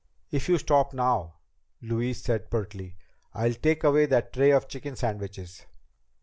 "If 0.31 0.49
you 0.49 0.57
stop 0.57 0.95
now," 0.95 1.35
Louise 1.79 2.23
said 2.23 2.49
pertly, 2.49 2.95
"I'll 3.35 3.53
take 3.53 3.83
away 3.83 4.07
that 4.07 4.33
tray 4.33 4.49
of 4.49 4.67
chicken 4.67 4.95
sandwiches." 4.95 5.67